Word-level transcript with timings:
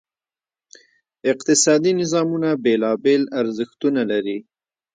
اقتصادي 1.31 1.91
نظامونه 1.99 2.49
بېلابېل 2.63 3.21
ارزښتونه 3.39 4.01
لري. 4.11 4.37